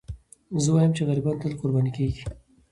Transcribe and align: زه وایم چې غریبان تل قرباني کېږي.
زه 0.63 0.69
وایم 0.73 0.91
چې 0.97 1.01
غریبان 1.07 1.35
تل 1.41 1.53
قرباني 1.61 1.91
کېږي. 1.97 2.21